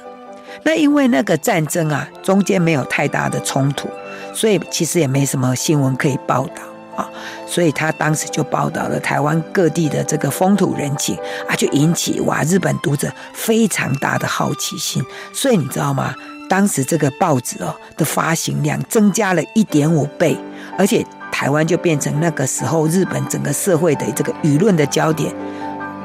[0.63, 3.87] 那因为那个战争啊，中间没有太大的冲突，
[4.33, 6.63] 所以其实也没什么新闻可以报道
[6.95, 7.09] 啊，
[7.45, 11.15] 所以他当时就报道了台湾各地的这个风土人情
[11.47, 15.03] 啊，就引起哇日本读者非常大的好奇心。
[15.31, 16.13] 所以你知道吗？
[16.49, 20.37] 当时这个报纸哦的发行量增加了一点五倍，
[20.77, 25.33] 而且台湾就变成那个时候日本整个社会的这个舆论的焦点。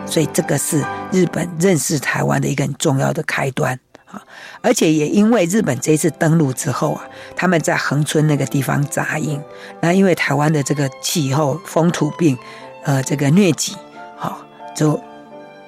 [0.04, 4.20] 所以这个是日本认识台湾的一个很重要的开端啊。
[4.60, 7.04] 而且也因为日本这一次登陆之后啊，
[7.36, 9.40] 他们在恒村那个地方扎营，
[9.80, 12.36] 那因为台湾的这个气候、风土病，
[12.82, 13.76] 呃，这个疟疾，
[14.16, 15.00] 好，就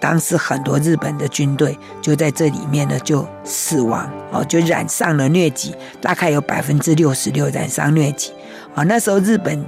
[0.05, 8.31] 当时很多日本的军队就在这里面呢就死亡，哦，就染上了疟疾，大概有百分之六十六染上疟疾，
[8.75, 9.65] 啊，那时候日本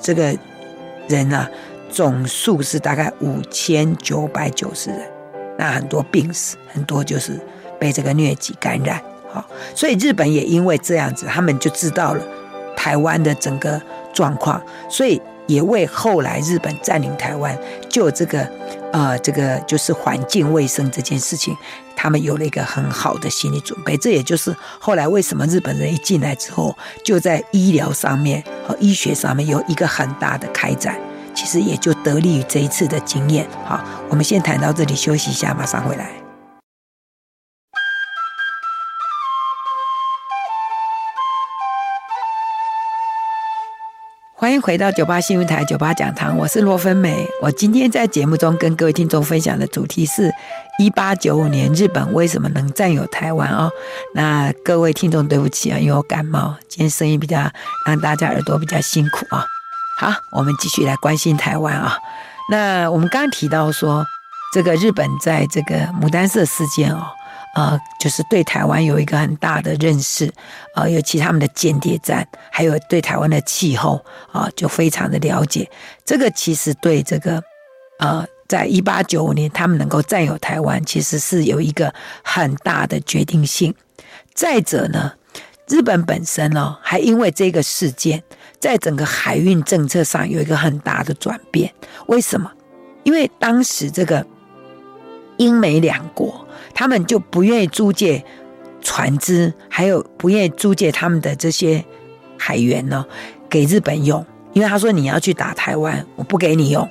[0.00, 0.34] 这个
[1.06, 1.46] 人啊
[1.90, 5.00] 总数是大概五千九百九十人，
[5.58, 7.38] 那很多病死，很多就是。
[7.76, 8.98] 被这个疟疾感染，
[9.30, 9.44] 好，
[9.74, 12.24] 所以日本也因为这样子，他们就知道了
[12.74, 13.78] 台湾的整个
[14.14, 17.56] 状况，所以也为后来日本占领台湾，
[17.88, 18.48] 就这个
[18.92, 21.56] 呃，这个就是环境卫生这件事情，
[21.96, 23.96] 他们有了一个很好的心理准备。
[23.96, 30.98] 这也就是后来为什么日本人一进来之后，就在医疗上面和医学上面有一个很大的开展，
[31.34, 33.46] 其实也就得力于这一次的经验。
[33.64, 36.23] 好，我们先谈到这里，休息一下，马上回来。
[44.44, 47.26] 欢迎回到九八新闻台九八讲堂，我是罗芬美。
[47.40, 50.30] 我今天在节目中跟各位听众分享的主题是：
[50.78, 53.70] 一八九五年日本为什么能占有台湾哦？
[54.14, 57.50] 那各位听众，对不起啊，因为我感冒，今天声音比较
[57.86, 59.46] 让大家耳朵比较辛苦啊。
[59.98, 61.96] 好，我们继续来关心台湾啊。
[62.50, 64.04] 那我们刚刚提到说，
[64.52, 67.06] 这个日本在这个牡丹社事件哦。
[67.54, 70.28] 呃，就是对台湾有一个很大的认识，
[70.74, 75.70] 呃，尤其他们的间谍战，还有对台湾的气候啊，就非常的了解。
[76.04, 77.40] 这个其实对这个，
[78.00, 83.72] 呃，在一八九五年他们能够占有台湾，其实是有一个很大的决定性。
[84.34, 85.12] 再者呢，
[85.68, 88.20] 日本本身呢，还因为这个事件，
[88.58, 91.72] 在整个海运政策上有一个很大的转变。
[92.06, 92.50] 为什么？
[93.04, 94.26] 因为当时这个
[95.36, 96.43] 英美两国。
[96.74, 98.24] 他们就不愿意租借
[98.82, 101.82] 船只，还有不愿意租借他们的这些
[102.36, 103.06] 海员呢，
[103.48, 106.86] 给日本用，因为他说你要去打台湾，我不给你用。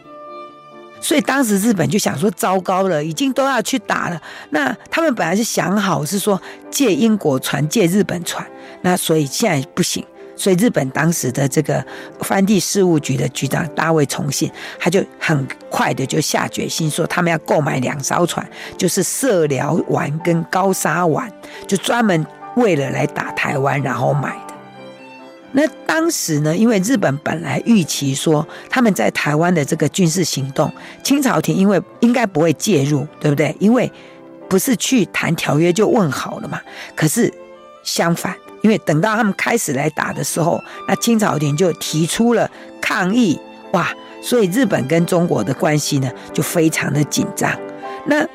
[1.02, 4.22] 所以当时日本就想说，糟糕了，已经都要去打了。
[4.52, 6.42] 那他们本来是想好是说
[6.72, 8.48] 借英国船，借日本船，
[8.84, 10.04] 那所以现在不行。
[10.44, 11.82] 所以日本当时的这个
[12.20, 18.46] 藩地事务局的局长大卫崇信，他就很快的就下决心说，他们要购买两艘船，
[18.78, 21.32] 就是社寮丸跟高砂丸，
[21.66, 22.28] 就专门
[22.58, 24.54] 为了来打台湾然后买的。
[25.54, 30.70] 那当时呢，因为日本本来预期说他们在台湾的这个军事行动，
[31.04, 33.56] 清朝廷因为应该不会介入，对不对？
[33.62, 33.90] 因为
[34.50, 36.60] 不是去谈条约就问好了嘛。
[36.98, 37.34] 可是
[37.84, 42.50] 相反，因为等到他们开始来打的时候，那清朝廷就提出了
[42.82, 43.40] 抗议，
[43.74, 43.94] 哇！
[44.22, 47.52] 所以日本跟中国的关系呢就非常的紧张。
[48.06, 48.26] 那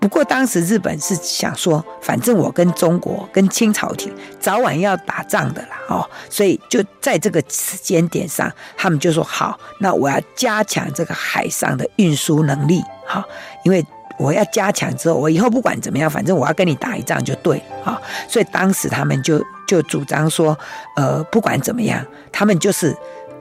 [0.00, 13.24] 不过当时日本是想说，反正我跟中国、跟清朝廷早晚要打仗的啦，哦，所以就在这个时间点上，他们就说好，那我要加强这个海上的运输能力，哈，
[13.64, 13.84] 因为
[14.20, 20.56] 我要加强之后，我以后不管怎么样，反正我要跟你打一仗就对，哈，所以当时他们就就主张说，
[20.96, 22.94] 呃，不管怎么样，他们就是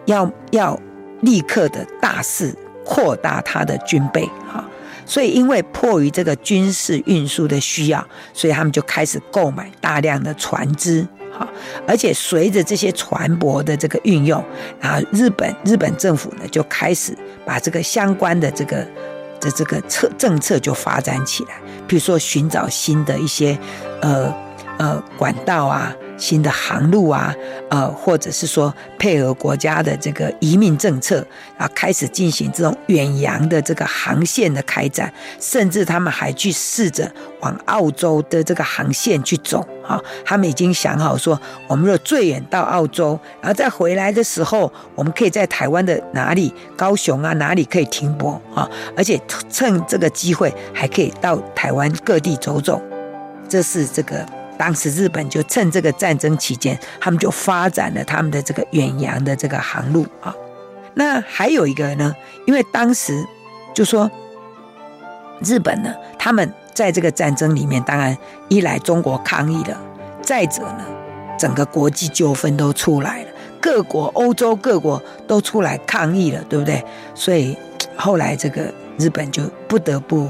[0.06, 0.80] 要要
[1.22, 4.64] 立刻的大肆扩大他的军备，哈。
[5.06, 11.02] 所以，因为迫于这个军事运输的需要，所以他们就开始购买大量的船只，
[11.36, 11.50] 哈，
[11.88, 14.44] 而且随着这些船舶的这个运用，
[14.80, 18.88] 然后日本日本政府呢就开始把这个相关的这个
[19.40, 23.58] 的这个策政策就发展起来，比如说寻找新的一些
[24.02, 24.34] 呃
[24.78, 25.96] 呃管道啊。
[26.20, 27.34] 新的航路啊，
[27.70, 31.26] 呃，或者是说配合国家的这个移民政策
[31.58, 40.00] 啊，开始进行这种远洋的这个航线的开展，甚至他们还去试着往澳洲的这个航线去走啊。
[40.26, 52.82] 他们已经想好说，我们若最远到澳洲，然后再回来的时候，我们可以在台湾的哪里，高雄啊，哪里可以停泊啊，而且趁这个机会还可以到台湾各地走走。
[53.48, 54.39] 这是这个。
[54.60, 60.36] 当时日本就趁这个战争期间，他们就发展了他们的这个远洋的这个航路啊。
[60.96, 62.14] 那还有一个呢，
[62.46, 63.26] 因为当时
[63.74, 64.12] 就说
[65.42, 68.18] 日本呢，他们在这个战争里面，当然
[68.50, 69.80] 一来中国抗议了，
[70.22, 70.86] 再者呢，
[71.38, 73.30] 整个国际纠纷都出来了，
[73.62, 76.84] 各国欧洲各国都出来抗议了，对不对？
[77.16, 77.58] 所以
[77.96, 78.64] 后来这个
[78.98, 80.28] 日本就不得不。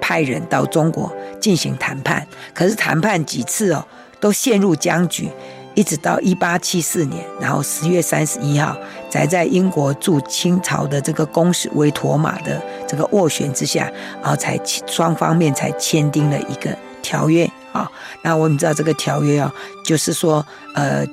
[0.00, 3.84] 派人到中国进行谈判，可是谈判几次哦，
[4.18, 5.28] 都陷入僵局，
[5.74, 8.76] 一直到一八七四年，然后十月三十一号，
[9.08, 17.90] 才在英国驻清朝的这个公使维妥玛的这个斡旋之下，然后才双方面才签订了一个条约啊。
[18.22, 19.52] 那我们知道这个条约啊，
[19.84, 21.04] 就是说，呃，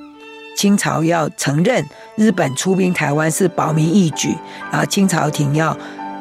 [0.56, 1.84] 清朝要承认
[2.16, 4.36] 日本出兵台湾是保民义举，
[4.70, 5.76] 然后清朝廷要。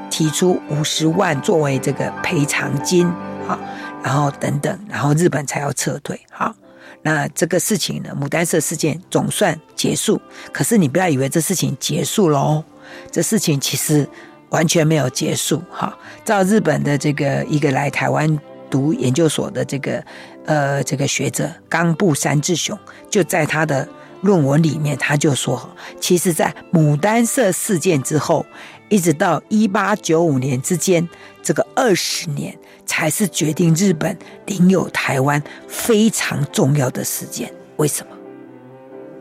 [0.10, 3.08] 提出五十万作为这个赔偿金，
[3.48, 3.60] 啊，
[4.04, 6.54] 然后等等，然后日本才要撤退，好，
[7.02, 10.20] 那这个事情呢，牡丹社事件总算结束。
[10.52, 12.64] 可是你不要以为这事情结束喽，
[13.12, 14.08] 这事情其实
[14.50, 15.96] 完全没有结束，哈。
[16.26, 18.40] 照日本的这个一个来台湾
[18.70, 20.04] 读研究所的这个
[20.46, 22.78] 呃这个学者冈部三治雄，
[23.10, 23.88] 就在他的
[24.22, 28.46] 论文里面，他就说，其实，在牡丹社事件之后。
[28.90, 31.08] 一直到一八九五年之间，
[31.44, 37.52] 这个二十年才是决定日本领有台湾非常重要的时间。
[37.78, 38.16] 为什么？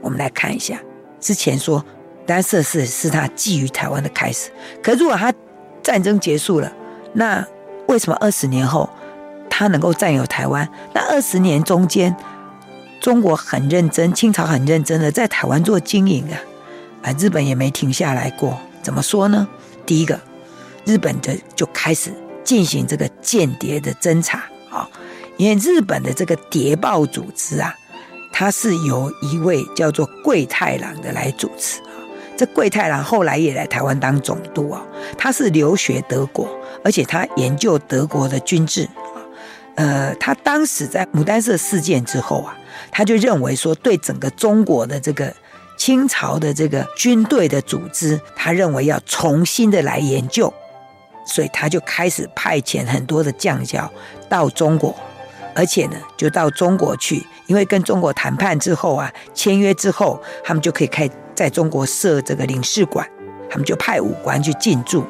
[0.02, 0.80] 我们来看一下，
[1.20, 1.84] 之前说
[2.24, 4.50] 丹社是是他觊觎台湾的开始，
[4.82, 5.34] 可如果他
[5.82, 6.72] 战争结束了，
[7.12, 7.44] 那
[7.88, 8.88] 为什么二十年后
[9.50, 10.68] 他能够占有台湾？
[10.94, 12.14] 那二十年中间，
[13.00, 16.38] 中国很认真，清朝很认真的在台湾做经营啊，
[17.02, 18.56] 啊，日本也没停下来过。
[18.86, 19.48] 怎么说呢？
[19.84, 20.16] 第一个，
[20.84, 22.12] 日本的就开始
[22.44, 24.88] 进行这个间谍的侦查啊，
[25.36, 27.74] 因为日本的这个谍报组织啊，
[28.32, 31.98] 它是由一位叫做桂太郎的来主持啊。
[32.36, 34.80] 这桂太郎后来也来台湾当总督啊，
[35.18, 36.48] 他是留学德国，
[36.84, 39.18] 而且他研究德国的军制啊。
[39.74, 42.56] 呃，他当时在牡丹社事件之后啊，
[42.92, 45.34] 他就认为说，对整个中国的这个。
[45.76, 50.52] 清朝的这个军队的组织，他认为要重新的来研究，
[51.26, 53.90] 所以他就开始派遣很多的将校
[54.28, 54.94] 到中国，
[55.54, 63.08] 而且呢，就到中国去，因为跟中国谈判之后啊，签约之后，他们就可以开在中国设这个领事馆，
[63.50, 65.04] 他们就派武官去进驻，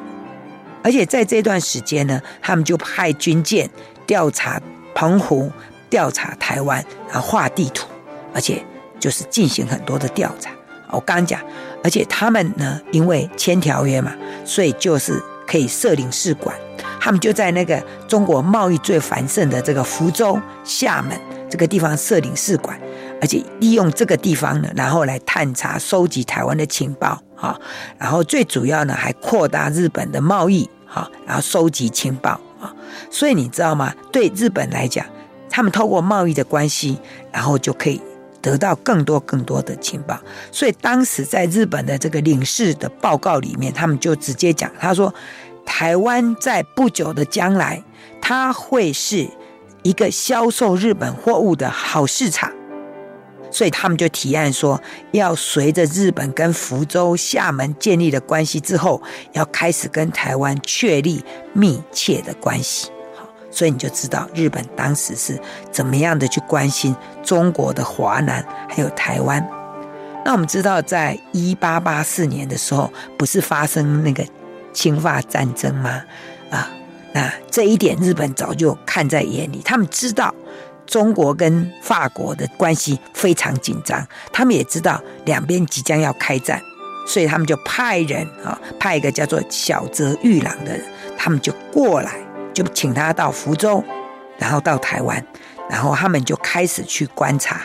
[0.83, 3.69] 而且在这段时间呢，他们就派军舰
[4.05, 4.61] 调查
[4.93, 5.51] 澎湖，
[5.89, 7.87] 调查台湾，然后画地图，
[8.33, 8.61] 而且
[8.99, 10.51] 就是进行很多的调查。
[10.89, 11.41] 我刚讲，
[11.83, 14.13] 而且他们呢，因为签条约嘛，
[14.45, 16.55] 所以就是可以设领事馆。
[16.99, 21.17] 他们就在那个中国贸易最繁盛的这个福州、厦门
[21.49, 22.77] 这个地方设领事馆，
[23.21, 27.57] 而且利用这个地方呢，然后来探查、收集台湾的情报啊，
[27.97, 32.73] 然后最主要呢，还扩大日本的贸易哈，然后收集情报啊。
[33.09, 33.93] 所以你知道吗？
[34.11, 35.05] 对日本来讲，
[35.49, 36.99] 他们透过贸易的关系，
[37.31, 38.01] 然后就可以
[38.41, 40.19] 得到更多更多的情报。
[40.51, 45.13] 所以当时在日本的这个领事的报告里面，他们就直接讲，他说。
[45.69, 47.83] 台湾在不久的将来，
[48.21, 49.27] 它会是
[49.83, 52.49] 一个销售日本货物的好市场，
[53.51, 54.81] 所以他们就提案说，
[55.11, 59.01] 要随着日本跟福州、厦门建立了关系之后，
[59.33, 61.21] 要开始跟台湾确立
[61.51, 62.89] 密切的关系。
[63.57, 65.39] 所以你就知道日本当时是
[65.71, 69.43] 怎么样的去关心中国的华南还有台湾。
[70.23, 74.23] 那我们知道，在一八八四年的时候，不是发生那个。
[74.73, 76.03] 侵华战争吗？
[76.51, 76.69] 啊，
[77.11, 80.31] 那这一点日本早就看在眼里，他们知道
[80.85, 86.61] 中国跟法国的关系非常紧张，他们也知道两边即将要开战，
[87.07, 90.85] 所以他们就派人啊，派一个叫做小泽玉郎的人，
[91.17, 92.19] 他们就过来，
[92.57, 93.83] 就请他到福州，
[94.39, 95.23] 然后到台湾，
[95.69, 97.61] 然后他们就开始去观察，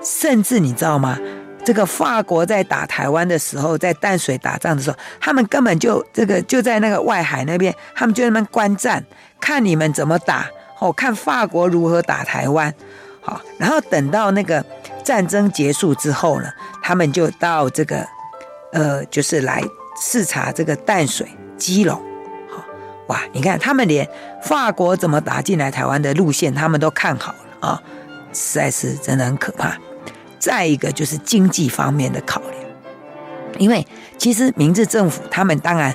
[0.00, 1.18] 甚至你知道吗？
[1.64, 9.04] 这个法国在打台湾的时候，在淡水打仗的时候，他们根本就这个就在那个外海那边，他们就在那边观战，
[9.40, 10.46] 看你们怎么打，
[10.78, 12.72] 哦，看法国如何打台湾，
[13.20, 14.64] 好，然后等到那个
[15.02, 16.48] 战争结束之后呢，
[16.80, 18.06] 他们就到这个，
[18.72, 19.60] 呃，就是来
[20.00, 21.26] 视察这个淡水、
[21.56, 22.00] 基隆，
[23.08, 24.08] 哇，你看他们连
[24.42, 27.82] 法国怎么打进来台湾的路线，他们都看好了啊，
[28.32, 29.76] 实在是真的很可怕。
[30.38, 32.54] 再一个就是经济方面的考量，
[33.58, 33.84] 因为
[34.16, 35.92] 其实明治政府他们当然，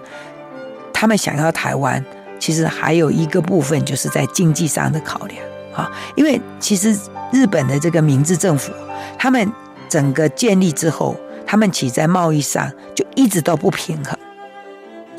[0.91, 2.03] 他们想要台湾，
[2.39, 5.39] 其实还有一个部分就是在经济上的考量
[5.74, 5.89] 啊。
[6.16, 6.93] 因为其实
[7.32, 8.74] 日本的这个明治政府，
[9.18, 9.49] 他们
[9.88, 14.18] 整个建立之后，他们其实在贸易上就一直都不平衡。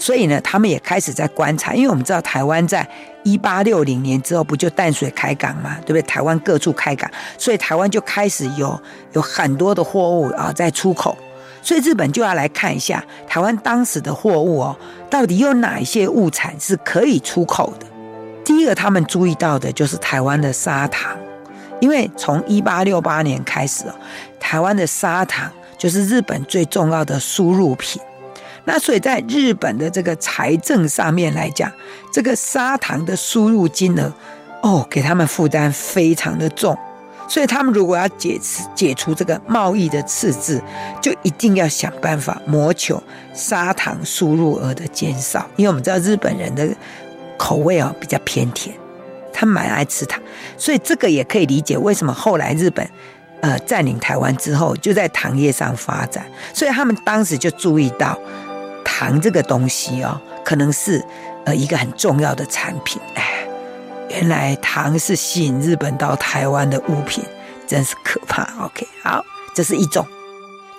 [0.04, 2.86] 所以呢，他们也开始在观察，因为我们知道台湾在
[3.22, 6.02] 一八六零年之后不就淡水开港嘛，对不对？
[6.02, 8.78] 台湾各处开港，所以台湾就开始有
[9.14, 11.16] 有很多的货物啊在出口，
[11.62, 14.76] 所以日本就要来看一下台湾当时的货物哦，
[15.08, 17.86] 到底有哪一些物产是可以出口的。
[18.44, 21.16] 第一个，他们注意到的就是台湾的砂糖，
[21.80, 23.94] 因为从一八六八年开始哦，
[24.38, 28.02] 台湾的砂糖就是日本最重要的输入品。
[28.66, 31.70] 那所以在日本的这个财政上面来讲，
[32.10, 34.10] 这个砂糖的输入金额，
[34.62, 36.74] 哦，给他们负担非常的重，
[37.28, 40.62] 所以他们如果要解除解除这个贸易的赤字，
[41.02, 43.02] 就一定要想办法谋求
[43.34, 46.66] 砂糖输入额的减少，因为我们知道日本人的
[47.36, 48.74] 口味哦比较偏甜，
[49.30, 50.18] 他蛮爱吃糖，
[50.56, 52.88] 所以这个也可以理解为什么后来日本
[53.42, 58.18] 呃占领台湾之后就在糖业上发展，所以他们当时就注意到。
[58.96, 61.04] 糖这个东西哦，可能是
[61.44, 63.02] 呃一个很重要的产品。
[63.16, 63.44] 哎，
[64.08, 67.24] 原来糖是吸引日本到台湾的物品，
[67.66, 68.44] 真是可怕。
[68.64, 70.06] OK，好，这是一种。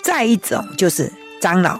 [0.01, 1.11] 再一种就是
[1.41, 1.78] 樟脑。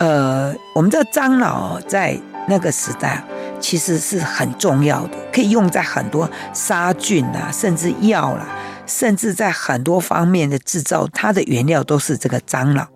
[0.00, 2.18] 呃，我们知道樟脑在
[2.48, 3.22] 那个时代
[3.60, 8.48] 其实是很重要的，可以用在很多杀菌啊，甚至药啦，
[8.86, 12.88] 甚至在很多方面的制造，它的原料都是这个樟脑。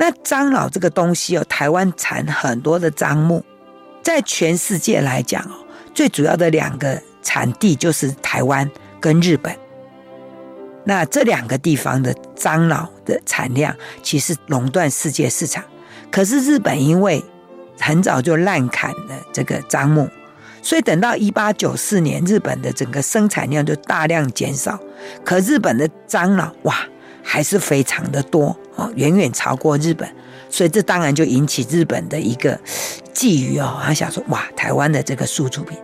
[0.00, 3.44] 那樟脑这个东西哦，台湾产很多的樟木，
[4.02, 5.52] 在全世界来讲哦，
[5.92, 9.54] 最主要的两个产地就是台湾跟日本。
[10.84, 15.62] 那这两个地方的樟脑的产量其实垄断世界市场。
[16.10, 17.22] 可是日本因为
[17.78, 20.08] 很早就滥砍了这个樟木，
[20.62, 24.80] 所以等到一八九四年，日本的整个生产量就大量减少。
[25.26, 26.74] 可日本的樟脑哇，
[27.22, 28.90] 还是非常的多啊。
[28.94, 30.08] 远远超过日本，
[30.48, 32.58] 所以这当然就引起日本的一个
[33.14, 33.80] 觊觎哦。
[33.84, 35.78] 他想说，哇，台湾的这个输出品。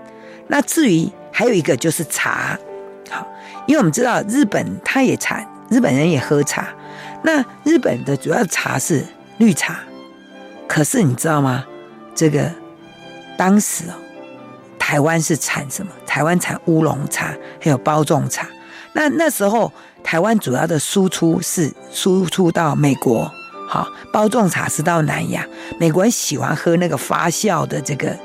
[0.48, 2.58] 那至于还有一个就是茶，
[3.10, 3.26] 好，
[3.66, 6.68] 因为我们知道日本它也产，日本人也喝茶。
[7.22, 9.04] 那日本的主要茶是
[9.38, 9.80] 绿茶，
[10.68, 11.64] 可是你知道吗？
[12.14, 12.50] 这个
[13.36, 13.94] 当时哦，
[14.78, 15.92] 台湾是产什么？
[16.06, 18.48] 台湾产乌龙茶，还有包种茶。
[18.92, 19.72] 那那时候。
[20.06, 23.28] 台湾主要的输出是输出到美国，
[23.68, 25.44] 好，包种茶是到南亚。
[25.80, 28.16] 美国人喜欢喝那个发酵的这个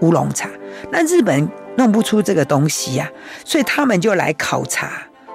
[0.00, 0.50] 乌龙茶，
[0.90, 3.08] 那日本弄不出这个东西呀，
[3.44, 4.90] 所以他们就来考察，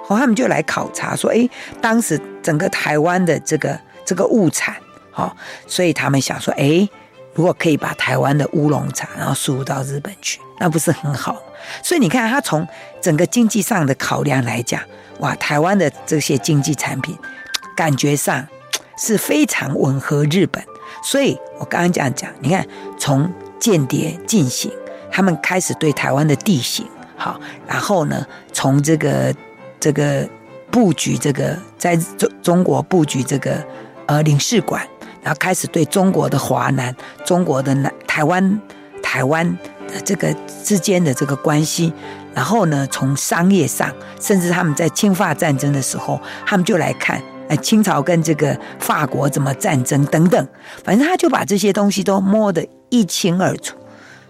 [0.06, 1.50] 好，他们就来考察说，诶，
[1.80, 4.76] 当时整个台湾的这个这个物产，
[5.10, 5.34] 好，
[5.66, 6.86] 所以他们想说，诶，
[7.32, 11.40] 如果可以把台湾的乌龙茶然后输入到日本去，那不是很好？
[11.82, 12.68] 所以你看，他从
[13.00, 14.82] 整个经济上的考量来讲，
[15.20, 17.16] 哇，台湾的这些经济产品，
[17.76, 18.46] 感觉上
[18.98, 20.62] 是非常吻合日本。
[21.02, 22.66] 所以我刚刚这样讲，你看，
[22.98, 24.72] 从间谍进行，
[25.10, 26.86] 他们开始对台湾的地形
[27.16, 29.34] 好，然后呢，从这个
[29.78, 30.28] 这个
[30.70, 33.64] 布局这个在中中国布局这个
[34.06, 34.86] 呃领事馆，
[35.22, 36.94] 然后开始对中国的华南、
[37.24, 38.60] 中国的南台湾、
[39.02, 39.56] 台湾
[40.00, 41.92] 这个之间的这个关系，
[42.34, 47.22] 然后呢，从商业上，甚至他们在侵华战争的时候，他们就来看。
[47.46, 50.48] 哎，清朝跟这个法国怎么战争等等，
[50.82, 53.76] 反正他就把这些东西都摸得一清二楚。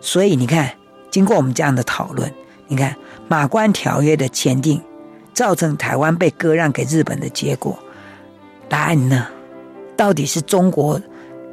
[0.00, 0.68] 所以你看，
[1.12, 2.28] 经过我们这样的讨论，
[2.66, 2.96] 你看
[3.28, 4.82] 马关条约的签订，
[5.32, 7.78] 造成台湾被割让给日本的结果，
[8.68, 9.28] 答案呢，
[9.96, 11.00] 到底是中国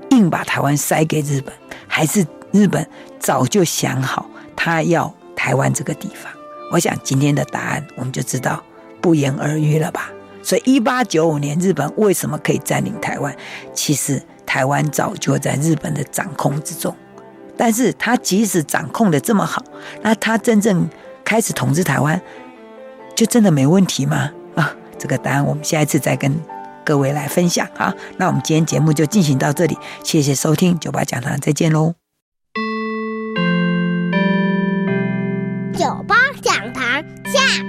[0.10, 1.54] 硬把台湾塞给日本，
[1.88, 2.86] 还是日本
[3.20, 6.32] 早就想好他要台湾这个地方？
[6.72, 8.64] 我想今天的答案我们就知道，
[9.02, 10.10] 不言而喻了吧。
[10.44, 13.36] 所以，一八九五年日本为什么可以占领台湾？
[13.74, 16.96] 其实台湾早就在日本的掌控之中。
[17.56, 19.64] 但是，他即使掌控得这么好，
[20.02, 20.90] 那他真正
[21.24, 22.20] 开始统治台湾，
[23.16, 24.32] 就真的没问题吗？
[24.56, 26.34] 啊，这个答案我们下一次再跟
[26.84, 27.68] 各位来分享。
[27.76, 32.01] 好，那我们今天节目就进行到这里，谢谢收听九八讲堂，再见喽。
[37.32, 37.61] 下。